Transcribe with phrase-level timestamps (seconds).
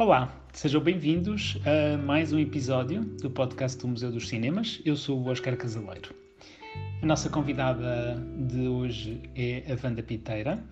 [0.00, 4.80] Olá, sejam bem-vindos a mais um episódio do podcast do Museu dos Cinemas.
[4.82, 6.14] Eu sou o Oscar Casaleiro.
[7.02, 8.16] A nossa convidada
[8.48, 10.64] de hoje é a Wanda Piteira.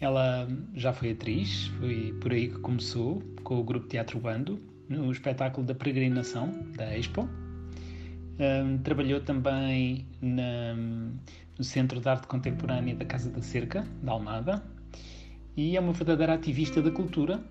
[0.00, 0.46] Ela
[0.76, 5.66] já foi atriz, foi por aí que começou com o grupo Teatro Bando, no espetáculo
[5.66, 7.28] da Peregrinação, da Expo.
[8.38, 10.76] Um, trabalhou também na,
[11.58, 14.62] no Centro de Arte Contemporânea da Casa da Cerca, da Almada,
[15.56, 17.42] e é uma verdadeira ativista da cultura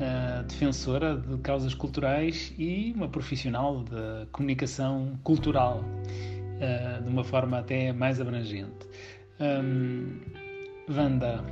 [0.00, 7.58] uh, defensora de causas culturais e uma profissional de comunicação cultural, uh, de uma forma
[7.58, 8.86] até mais abrangente.
[9.40, 10.20] Um,
[10.88, 11.44] Wanda,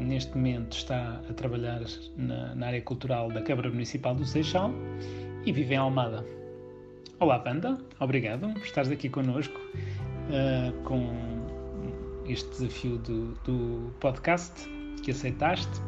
[0.00, 1.80] neste momento, está a trabalhar
[2.16, 4.70] na, na, área cultural da Câmara Municipal do Seixal
[5.46, 6.24] e vive em Almada.
[7.20, 11.12] Olá, Wanda, obrigado por estares aqui connosco uh, com
[12.26, 14.68] este desafio do, do podcast
[15.02, 15.80] que aceitaste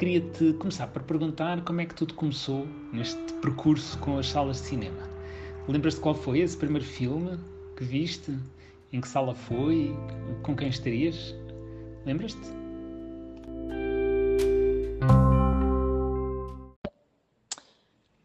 [0.00, 4.68] queria-te começar por perguntar como é que tudo começou neste percurso com as salas de
[4.68, 5.02] cinema.
[5.68, 7.38] Lembras-te qual foi esse primeiro filme
[7.76, 8.34] que viste?
[8.94, 9.94] Em que sala foi?
[10.42, 11.34] Com quem estarias?
[12.06, 12.40] Lembras-te?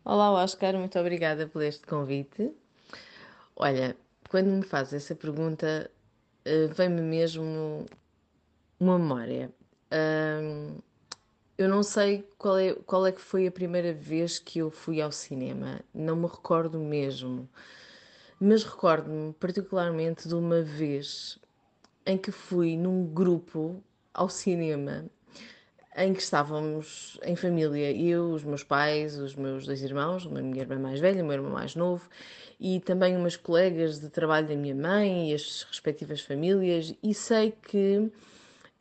[0.06, 2.54] Olá, Oscar, muito obrigada por este convite.
[3.58, 3.98] Olha,
[4.30, 5.92] quando me fazes essa pergunta,
[6.46, 7.86] eh, vem-me mesmo
[8.80, 9.54] uma memória.
[11.58, 15.02] Eu não sei qual é, qual é que foi a primeira vez que eu fui
[15.02, 17.48] ao cinema, não me recordo mesmo,
[18.38, 21.40] mas recordo-me particularmente de uma vez
[22.06, 23.82] em que fui num grupo
[24.14, 25.06] ao cinema
[25.96, 30.62] em que estávamos em família, eu, os meus pais, os meus dois irmãos, uma minha
[30.62, 32.10] irmã mais velha, o meu irmão mais novo,
[32.60, 37.54] e também umas colegas de trabalho da minha mãe e as respectivas famílias, e sei
[37.66, 38.12] que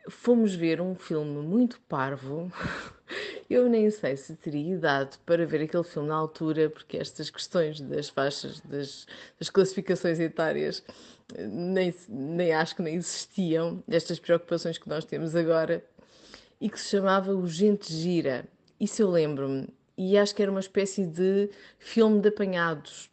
[0.09, 2.50] fomos ver um filme muito parvo.
[3.48, 7.81] Eu nem sei se teria idade para ver aquele filme na altura, porque estas questões
[7.81, 9.06] das faixas, das,
[9.38, 10.82] das classificações etárias,
[11.38, 15.84] nem, nem acho que nem existiam, estas preocupações que nós temos agora,
[16.60, 18.47] e que se chamava O Gente Gira.
[18.81, 19.69] Isso eu lembro-me.
[19.97, 23.10] E acho que era uma espécie de filme de apanhados.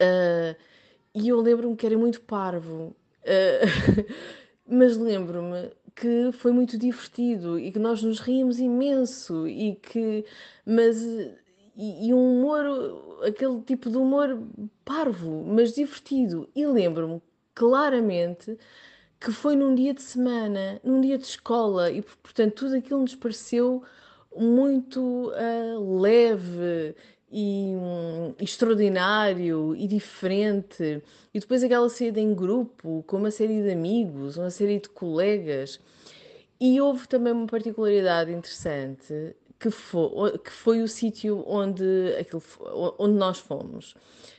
[0.00, 0.56] Uh,
[1.14, 2.96] e eu lembro-me que era muito parvo.
[3.22, 4.12] Uh,
[4.66, 5.70] mas lembro-me
[6.00, 10.24] que foi muito divertido e que nós nos ríamos imenso e que
[10.64, 10.96] mas
[11.76, 14.40] e, e, um humor aquele tipo de humor
[14.84, 16.48] parvo mas divertido.
[16.54, 17.20] E lembro-me
[17.54, 18.56] claramente
[19.20, 23.16] que foi num dia de semana num dia de escola e portanto tudo aquilo nos
[23.16, 23.82] pareceu
[24.36, 26.94] muito uh, leve
[27.30, 27.74] e
[28.40, 31.02] extraordinário e diferente.
[31.32, 35.80] E depois aquela saída em grupo, com uma série de amigos, uma série de colegas.
[36.60, 41.84] E houve também uma particularidade interessante que foi, que foi o sítio onde,
[42.98, 43.94] onde nós fomos,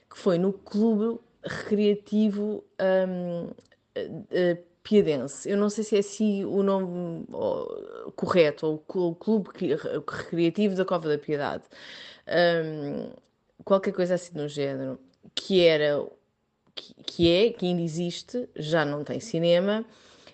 [0.10, 2.64] que foi no Clube Recreativo
[3.08, 5.50] um, uh, Piadense.
[5.50, 7.26] Eu não sei se é assim o nome
[8.16, 9.50] correto, ou o Clube
[10.18, 11.64] Recreativo da Cova da Piedade
[12.30, 13.12] um,
[13.64, 15.00] qualquer coisa assim no género,
[15.36, 16.06] que era,
[16.76, 19.86] que, que é, que ainda existe, já não tem cinema,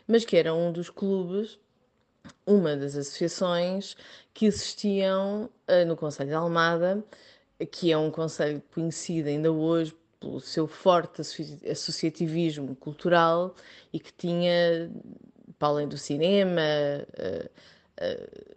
[0.08, 1.60] mas que era um dos clubes,
[2.46, 3.96] uma das associações
[4.34, 7.04] que existiam uh, no Conselho de Almada,
[7.72, 11.22] que é um conselho conhecido ainda hoje pelo seu forte
[11.70, 13.56] associativismo cultural
[13.94, 14.92] e que tinha,
[15.58, 17.50] para além do cinema, uh,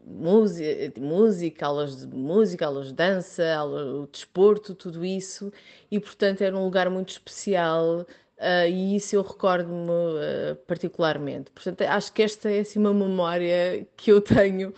[0.04, 5.53] música, música, aulas de música, aulas de dança, aulas, o desporto, tudo isso,
[5.91, 8.06] e portanto era um lugar muito especial.
[8.38, 11.50] Uh, e isso eu recordo-me uh, particularmente.
[11.50, 14.72] Portanto, acho que esta é assim, uma memória que eu tenho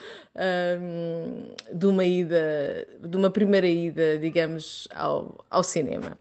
[1.74, 6.16] de uma ida, de uma primeira ida, digamos, ao, ao cinema.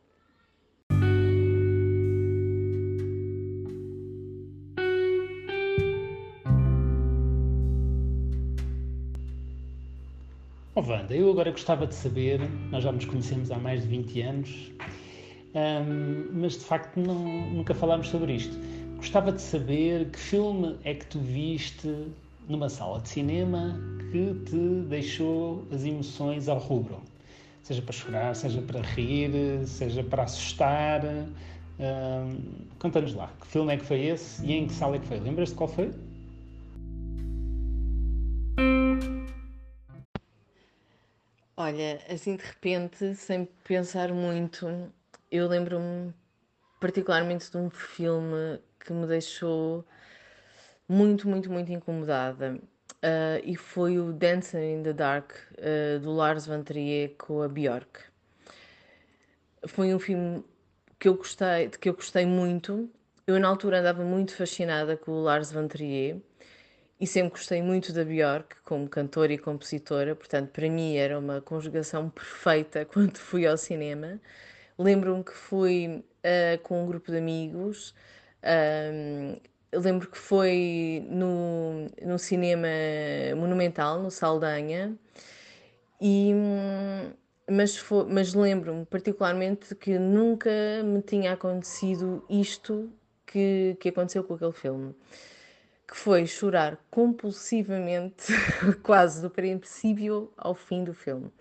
[10.79, 12.39] Oh, Wanda, eu agora gostava de saber,
[12.71, 14.71] nós já nos conhecemos há mais de 20 anos,
[15.53, 17.15] um, mas de facto não,
[17.49, 18.57] nunca falámos sobre isto.
[18.95, 22.07] Gostava de saber que filme é que tu viste
[22.47, 23.77] numa sala de cinema
[24.09, 27.01] que te deixou as emoções ao rubro.
[27.61, 29.31] Seja para chorar, seja para rir,
[29.65, 31.01] seja para assustar.
[31.77, 32.37] Um,
[32.79, 35.19] Conta-nos lá, que filme é que foi esse e em que sala é que foi?
[35.19, 35.91] Lembras-te qual foi?
[41.61, 44.65] Olha, assim de repente, sem pensar muito,
[45.29, 46.13] eu lembro-me
[46.79, 49.83] particularmente de um filme que me deixou
[50.87, 52.55] muito, muito, muito incomodada.
[53.03, 57.49] uh, e foi o Dancing in the Dark uh, do Lars von Trier com a
[57.49, 58.03] Björk.
[59.67, 60.41] Foi um filme
[60.97, 62.89] que eu gostei, que eu gostei muito.
[63.27, 66.21] Eu na altura andava muito fascinada com o Lars von Trier
[66.99, 71.41] e sempre gostei muito da Björk como cantora e compositora, portanto, para mim era uma
[71.41, 74.19] conjugação perfeita quando fui ao cinema.
[74.77, 77.93] Lembro-me que fui uh, com um grupo de amigos.
[78.43, 79.37] Um,
[79.73, 82.67] lembro que foi no, no cinema
[83.35, 84.97] Monumental, no Saldanha,
[86.01, 86.33] e,
[87.49, 90.49] mas, foi, mas lembro-me particularmente que nunca
[90.83, 92.91] me tinha acontecido isto
[93.25, 94.95] que, que aconteceu com aquele filme.
[95.89, 98.31] Que foi chorar compulsivamente,
[98.83, 101.31] quase do princípio ao fim do filme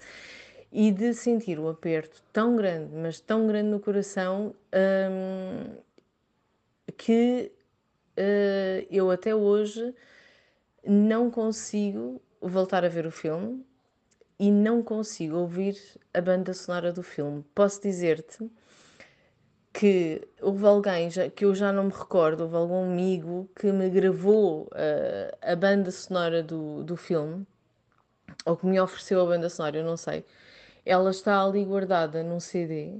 [0.72, 4.54] e de sentir o aperto tão grande, mas tão grande no coração,
[5.10, 5.76] hum,
[6.96, 7.52] que
[8.18, 9.94] uh, eu até hoje
[10.84, 13.64] não consigo voltar a ver o filme
[14.38, 15.76] e não consigo ouvir
[16.14, 17.44] a banda sonora do filme.
[17.54, 18.48] Posso dizer-te
[19.78, 23.88] que houve alguém já, que eu já não me recordo, houve algum amigo que me
[23.88, 27.46] gravou uh, a banda sonora do, do filme,
[28.44, 30.24] ou que me ofereceu a banda sonora, eu não sei.
[30.84, 32.98] Ela está ali guardada num CD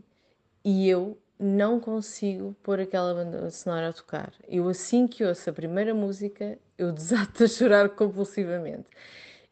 [0.65, 4.33] e eu não consigo pôr aquela banda sonora a tocar.
[4.47, 8.87] Eu, assim que ouço a primeira música, eu desato a chorar compulsivamente.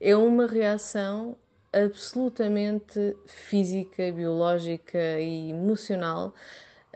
[0.01, 1.37] É uma reação
[1.73, 6.33] absolutamente física, biológica e emocional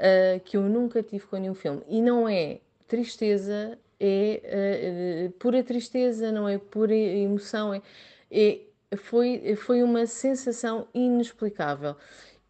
[0.01, 1.83] uh, que eu nunca tive com nenhum filme.
[1.89, 2.59] E não é
[2.89, 7.83] tristeza, é uh, pura tristeza, não é pura emoção, é,
[8.31, 8.61] é,
[8.97, 11.97] foi, foi uma sensação inexplicável.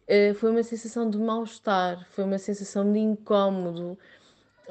[0.07, 3.97] Eh, foi uma sensação de mal-estar, foi uma sensação de incómodo.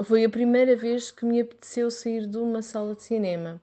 [0.04, 3.60] Foi a primeira vez que me apeteceu sair de uma sala de cinema.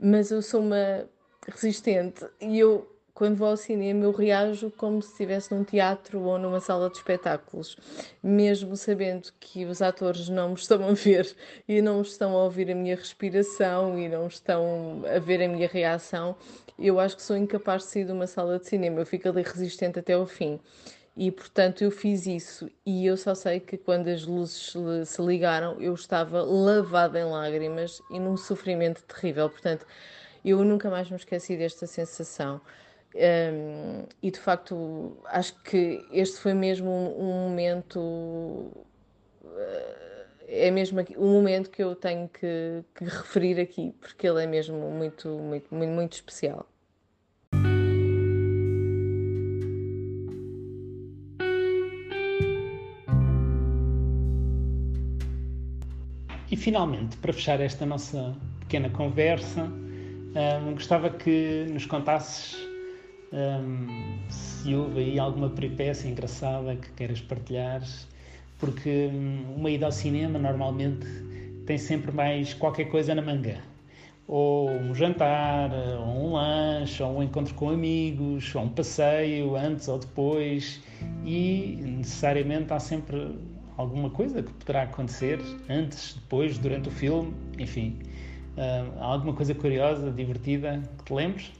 [0.00, 1.08] Mas eu sou uma
[1.46, 2.91] resistente e eu,
[3.22, 6.96] quando vou ao cinema, eu reajo como se estivesse num teatro ou numa sala de
[6.96, 7.76] espetáculos,
[8.20, 11.32] mesmo sabendo que os atores não me estão a ver
[11.68, 15.68] e não estão a ouvir a minha respiração e não estão a ver a minha
[15.68, 16.34] reação.
[16.76, 19.42] Eu acho que sou incapaz de sair de uma sala de cinema, eu fico ali
[19.42, 20.58] resistente até ao fim.
[21.16, 24.74] E portanto eu fiz isso e eu só sei que quando as luzes
[25.06, 29.48] se ligaram eu estava lavada em lágrimas e num sofrimento terrível.
[29.48, 29.86] Portanto,
[30.44, 32.60] eu nunca mais me esqueci desta sensação.
[33.14, 38.72] Um, e de facto acho que este foi mesmo um, um momento uh,
[40.48, 44.46] é mesmo aqui, um momento que eu tenho que, que referir aqui porque ele é
[44.46, 46.66] mesmo muito muito muito, muito especial.
[56.50, 62.71] E finalmente, para fechar esta nossa pequena conversa, um, gostava que nos contasses
[64.28, 67.82] se houve aí alguma peripécia engraçada que queiras partilhar,
[68.58, 71.06] porque um, uma ida ao cinema normalmente
[71.66, 73.58] tem sempre mais qualquer coisa na manga.
[74.28, 79.88] Ou um jantar, ou um lanche, ou um encontro com amigos, ou um passeio antes
[79.88, 80.80] ou depois,
[81.24, 83.36] e necessariamente há sempre
[83.76, 87.98] alguma coisa que poderá acontecer antes, depois, durante o filme, enfim,
[88.56, 91.52] uh, alguma coisa curiosa, divertida que te lembres?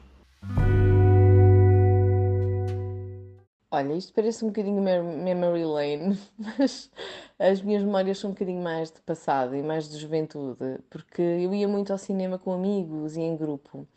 [3.75, 6.91] Olha, isto parece um bocadinho memory lane, mas
[7.39, 11.55] as minhas memórias são um bocadinho mais de passado e mais de juventude, porque eu
[11.55, 13.89] ia muito ao cinema com amigos e em grupo.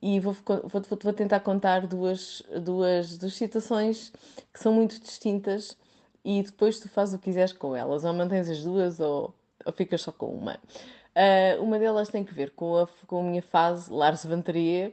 [0.00, 0.32] E vou,
[0.64, 4.12] vou, vou tentar contar duas, duas, duas situações
[4.54, 5.76] que são muito distintas
[6.24, 9.72] e depois tu fazes o que quiseres com elas, ou mantens as duas ou, ou
[9.72, 10.56] ficas só com uma.
[11.16, 14.92] Uh, uma delas tem que ver com a, com a minha fase Lars Trier,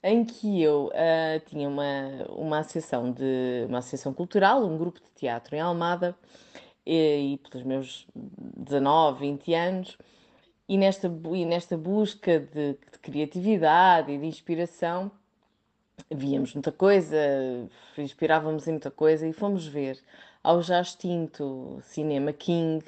[0.00, 5.10] em que eu uh, tinha uma, uma associação de uma associação cultural, um grupo de
[5.10, 6.16] teatro em Almada,
[6.86, 9.98] e, e pelos meus 19, 20 anos,
[10.68, 15.10] e nesta, e nesta busca de, de criatividade e de inspiração,
[16.08, 17.18] víamos muita coisa,
[17.98, 19.98] inspirávamos em muita coisa e fomos ver
[20.44, 22.84] ao já extinto Cinema King,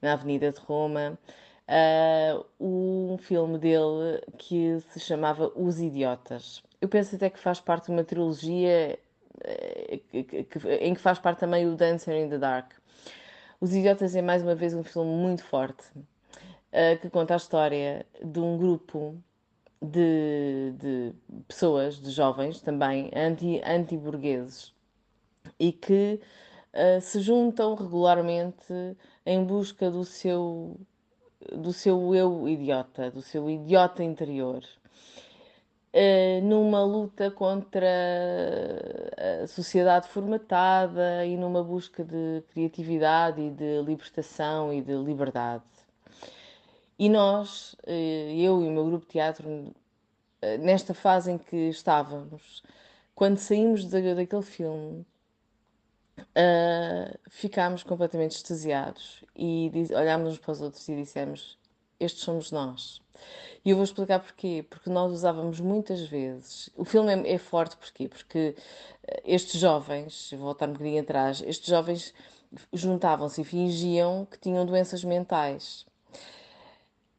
[0.00, 1.18] na Avenida de Roma,
[1.68, 6.62] uh, um filme dele que se chamava Os Idiotas.
[6.80, 8.98] Eu penso até que faz parte de uma trilogia
[9.42, 10.00] eh,
[10.80, 12.72] em que faz parte também o Dancer in the Dark.
[13.60, 18.04] Os Idiotas é mais uma vez um filme muito forte uh, que conta a história
[18.22, 19.16] de um grupo
[19.80, 21.12] de, de
[21.46, 24.74] pessoas, de jovens também, anti-burgueses,
[25.44, 26.20] anti e que
[26.72, 30.78] uh, se juntam regularmente em busca do seu,
[31.52, 34.62] do seu eu idiota, do seu idiota interior.
[35.94, 37.86] uh, numa luta contra
[39.42, 45.62] a sociedade formatada e numa busca de criatividade e de libertação e de liberdade.
[46.98, 49.74] E nós, uh, eu e o meu grupo de teatro, uh,
[50.60, 52.62] nesta fase em que estávamos,
[53.14, 55.06] quando saímos daquele filme,
[56.18, 61.58] uh, ficámos completamente extasiados e olhámos uns para os outros e dissemos:
[61.98, 63.00] Estes somos nós.
[63.64, 64.64] E eu vou explicar porquê.
[64.68, 66.70] Porque nós usávamos muitas vezes.
[66.76, 68.08] O filme é, é forte porquê?
[68.08, 68.54] Porque
[69.06, 72.14] eh, estes jovens, vou voltar um bocadinho atrás, estes jovens
[72.72, 75.86] juntavam-se e fingiam que tinham doenças mentais.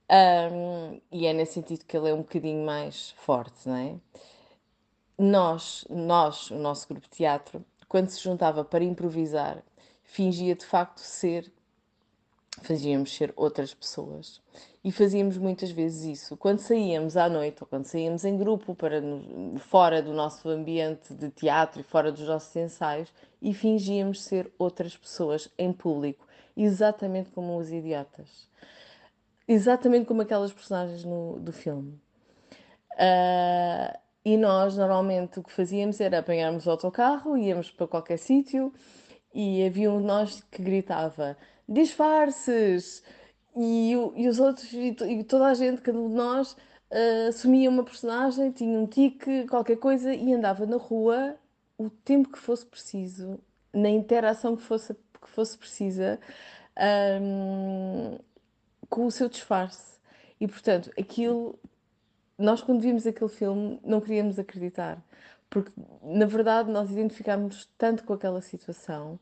[0.09, 3.95] Um, e é nesse sentido que ele é um bocadinho mais forte, não é?
[5.17, 9.63] Nós, nós, o nosso grupo de teatro, quando se juntava para improvisar,
[10.03, 11.51] fingia de facto ser,
[12.61, 14.41] fazíamos ser outras pessoas.
[14.83, 16.37] E fazíamos muitas vezes isso.
[16.37, 19.01] Quando saíamos à noite ou quando saíamos em grupo para
[19.57, 23.11] fora do nosso ambiente de teatro e fora dos nossos ensaios
[23.41, 26.25] e fingíamos ser outras pessoas em público,
[26.55, 28.47] exatamente como os idiotas.
[29.47, 31.99] Exatamente como aquelas personagens no, do filme.
[32.93, 38.73] Uh, e nós, normalmente, o que fazíamos era apanharmos o autocarro, íamos para qualquer sítio
[39.31, 41.37] e havia um de nós que gritava:
[41.69, 43.03] disfarces!
[43.55, 47.69] E, e os outros, e, e, toda a gente, cada um de nós, uh, assumia
[47.69, 51.35] uma personagem, tinha um tique, qualquer coisa, e andava na rua
[51.77, 53.39] o tempo que fosse preciso,
[53.73, 56.19] na interação que fosse, que fosse precisa,
[57.21, 58.17] um,
[58.89, 59.99] com o seu disfarce.
[60.39, 61.57] E portanto, aquilo
[62.37, 65.03] nós quando vimos aquele filme não queríamos acreditar,
[65.49, 69.19] porque na verdade nós identificámos tanto com aquela situação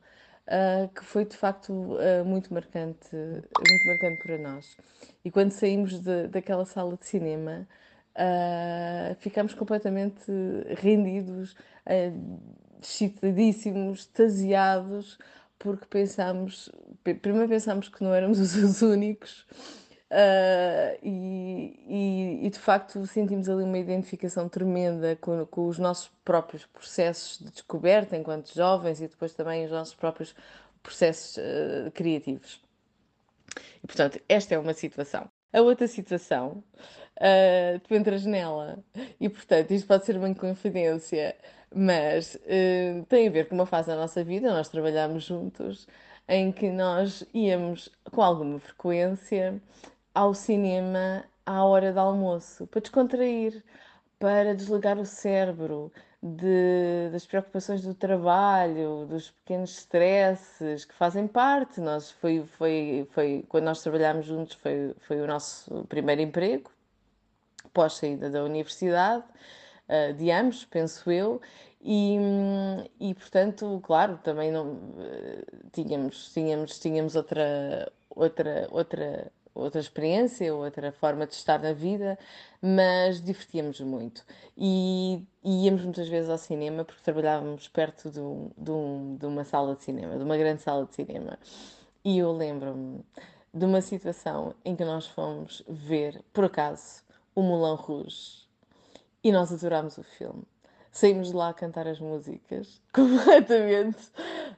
[0.47, 4.77] uh, que foi de facto uh, muito marcante, muito marcante para nós.
[5.23, 7.67] E quando saímos de, daquela sala de cinema,
[8.15, 10.31] uh, ficámos completamente
[10.77, 11.55] rendidos,
[12.81, 15.17] excitadíssimos, extasiados,
[15.59, 16.69] porque pensámos,
[17.21, 19.45] primeiro pensámos que não éramos os únicos
[20.13, 26.11] Uh, e, e, e, de facto sentimos ali uma identificação tremenda com, com, os nossos
[26.23, 30.35] próprios processos de descoberta enquanto jovens e depois também os nossos próprios
[30.83, 32.61] processos uh, criativos.
[33.83, 35.27] E portanto, esta é uma situação.
[35.51, 36.63] A outra situação,
[37.17, 38.83] uh, tu entras nela
[39.19, 41.35] e portanto isto pode ser uma confidência,
[41.73, 42.37] mas
[43.09, 45.87] tem a ver com uma fase da nossa vida, nós trabalhamos juntos
[46.27, 49.59] em que nós íamos com alguma frequência
[50.13, 53.63] ao cinema à hora do almoço, para descontrair,
[54.19, 55.91] para desligar o cérebro
[56.21, 61.81] de, das preocupações do trabalho, dos pequenos stresses que fazem parte.
[61.81, 66.71] Nós foi, foi, foi quando nós trabalhámos juntos foi, foi o nosso primeiro emprego
[67.73, 69.23] pós saída da universidade
[69.89, 71.41] uh, de ambos, penso eu,
[71.81, 72.17] e,
[72.99, 80.91] e portanto, claro, também não uh, tínhamos, tínhamos, tínhamos outra, outra, outra outra experiência, outra
[80.91, 82.17] forma de estar na vida,
[82.61, 84.23] mas divertíamos muito.
[84.57, 89.25] E, e íamos muitas vezes ao cinema porque trabalhávamos perto de, um, de, um, de
[89.25, 91.37] uma sala de cinema, de uma grande sala de cinema.
[92.03, 93.03] E eu lembro-me
[93.53, 97.03] de uma situação em que nós fomos ver, por acaso,
[97.35, 98.43] o Moulin Rouge.
[99.23, 100.43] E nós adorámos o filme.
[100.93, 103.97] Saímos de lá a cantar as músicas, completamente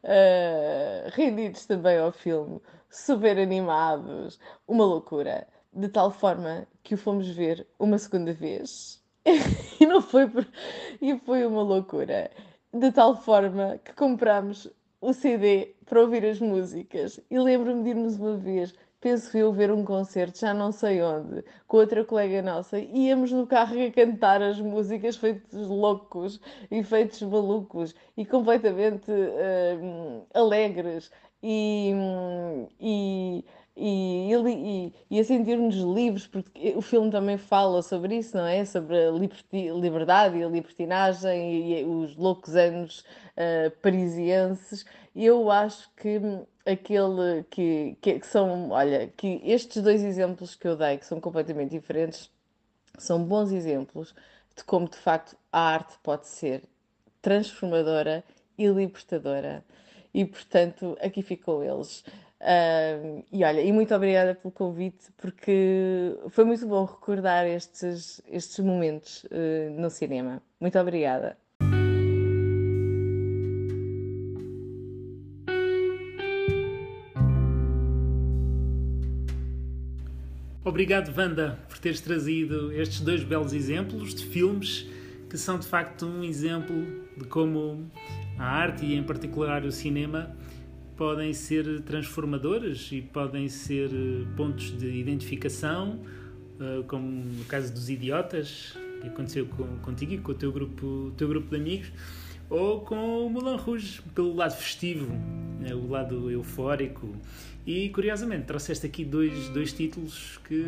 [0.03, 4.37] uh, rendidos também ao filme, super animados,
[4.67, 9.01] uma loucura, de tal forma que o fomos ver uma segunda vez.
[9.79, 10.45] e não foi por...
[11.01, 12.29] e foi uma loucura,
[12.73, 17.17] de tal forma que compramos o CD para ouvir as músicas.
[17.31, 18.75] E lembro-me de irmos uma vez
[19.05, 23.45] penso eu, ver um concerto, já não sei onde, com outra colega nossa, íamos no
[23.45, 31.11] carro a cantar as músicas feitos loucos e feitos malucos e completamente uh, alegres
[31.43, 31.93] e,
[32.79, 33.45] e
[33.77, 38.63] e, e, e, a sentir-nos livres, porque o filme também fala sobre isso, não é?
[38.63, 42.99] Sobre a liberdade e a libertinagem e, e os loucos anos
[43.35, 44.85] uh, parisienses.
[45.13, 46.19] Eu acho que
[46.65, 51.19] aquele que, que, que, são, olha, que estes dois exemplos que eu dei, que são
[51.19, 52.29] completamente diferentes,
[52.97, 54.15] são bons exemplos
[54.55, 56.63] de como de facto a arte pode ser
[57.21, 58.23] transformadora
[58.57, 59.63] e libertadora.
[60.13, 62.03] E portanto, aqui ficou eles.
[62.41, 68.59] Uh, e olha, e muito obrigada pelo convite, porque foi muito bom recordar estes, estes
[68.59, 70.41] momentos uh, no cinema.
[70.59, 71.37] Muito obrigada.
[80.63, 84.87] Obrigado, Wanda, por teres trazido estes dois belos exemplos de filmes
[85.29, 86.75] que são de facto um exemplo
[87.15, 87.89] de como
[88.37, 90.35] a arte e, em particular, o cinema
[90.95, 95.99] podem ser transformadores e podem ser eh, pontos de identificação,
[96.59, 99.45] eh, como no caso dos idiotas, que aconteceu
[99.81, 101.91] contigo e com o teu grupo, teu grupo de amigos,
[102.49, 105.11] ou com o Moulin Rouge, pelo lado festivo,
[105.59, 107.15] né, o lado eufórico.
[107.65, 110.63] E curiosamente trouxeste aqui dois, dois títulos que,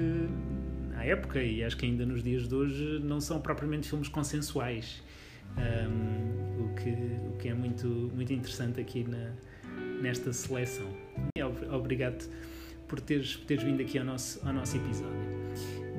[0.95, 5.03] à época e acho que ainda nos dias de hoje, não são propriamente filmes consensuais.
[5.57, 6.89] Um, o, que,
[7.29, 9.31] o que é muito, muito interessante aqui na,
[10.01, 10.87] nesta seleção.
[11.37, 12.27] E obrigado
[12.87, 15.19] por teres, por teres vindo aqui ao nosso, ao nosso episódio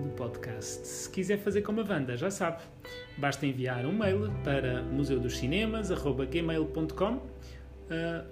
[0.02, 0.86] do podcast.
[0.86, 2.62] Se quiser fazer como a Wanda, já sabe,
[3.18, 7.22] basta enviar um mail para museudoscinemas.gmail.com uh,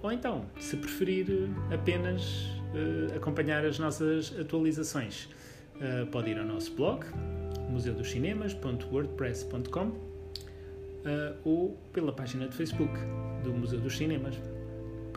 [0.01, 1.27] ou então, se preferir
[1.71, 5.29] apenas uh, acompanhar as nossas atualizações,
[5.75, 7.05] uh, pode ir ao nosso blog
[7.69, 10.07] museudoscinemas.wordpress.com
[11.45, 12.93] ou pela página de Facebook
[13.41, 14.35] do Museu dos Cinemas.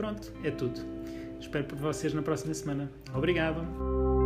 [0.00, 0.80] Pronto, é tudo.
[1.38, 2.90] Espero por vocês na próxima semana.
[3.14, 4.19] Obrigado!